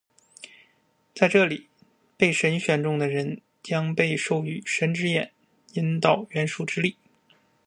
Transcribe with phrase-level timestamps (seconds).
[1.13, 1.67] 在这里，
[2.17, 5.31] 被神选中的人将被授予「神之眼」，
[5.77, 6.95] 引导元素之力。